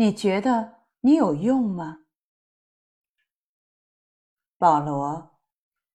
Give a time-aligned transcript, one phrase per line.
[0.00, 2.04] 你觉得你有用吗？
[4.56, 5.16] 保罗·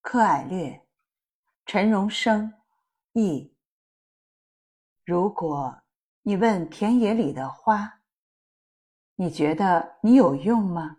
[0.02, 0.86] 柯艾略、
[1.66, 2.54] 陈荣生
[3.14, 3.56] 译。
[5.06, 5.84] 如果
[6.22, 8.02] 你问田野里的花，
[9.16, 10.98] 你觉得你有用吗？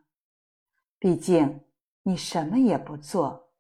[0.99, 1.63] 毕竟
[2.05, 3.53] 你什么也不做，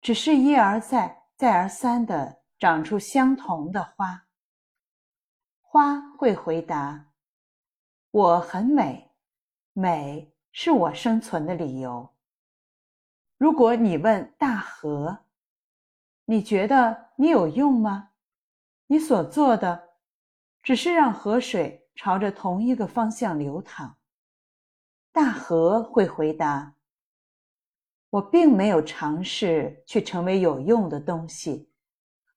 [0.00, 4.26] 只是一而再、再而三的长出相同的花。
[5.60, 7.12] 花会回答
[8.14, 9.10] ：“我很美，
[9.72, 12.14] 美是我生存的理由。”
[13.36, 15.24] 如果你问大河，
[16.24, 18.10] 你觉得你有用吗？
[18.86, 19.96] 你所做的，
[20.62, 23.98] 只是让河水朝着同一个方向流淌。
[25.10, 26.76] 大河会回答
[28.10, 31.68] ：“我并没有尝试去成为有用的东西，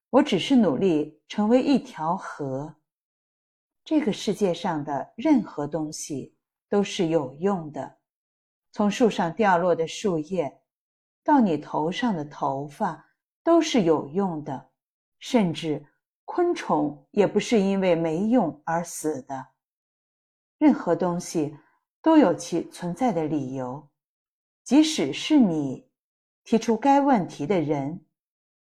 [0.10, 2.78] 我只是努力成为一条河。
[3.88, 6.36] 这个世界上的任何东西
[6.68, 8.00] 都是有用的，
[8.74, 10.60] 从树上掉落的树叶。”
[11.24, 14.72] 到你头上的头发都是有用的，
[15.20, 15.86] 甚至
[16.26, 19.48] 昆虫也不是因为没用而死的。
[20.58, 21.58] 任何东西
[22.02, 23.88] 都有其存在的理由，
[24.66, 25.90] 即使是你
[26.44, 28.06] 提出该问题的人，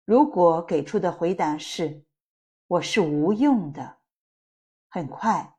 [0.04, 2.04] 如果给出的回答是
[2.68, 3.97] “我是无用的”，
[4.90, 5.56] 很快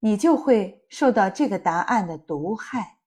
[0.00, 2.98] 你就会受到这个答案的毒害。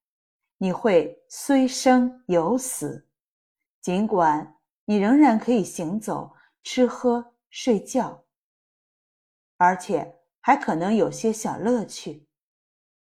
[0.58, 3.08] 你会虽生犹死，
[3.80, 8.25] 尽管你仍然可以行走、吃喝、睡觉，
[9.56, 12.28] 而且还可能有些小乐趣。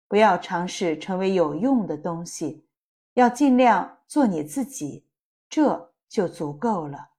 [0.09, 2.67] 不要尝试成为有用的东西，
[3.13, 5.07] 要尽量做你自己，
[5.47, 7.11] 这就足够了。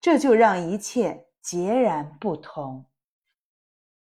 [0.00, 2.89] 这就让一切截然不同。